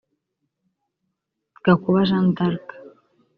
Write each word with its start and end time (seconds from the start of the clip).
Gakuba 1.63 1.99
Jeanne 2.09 2.33
d’Arc 2.37 2.67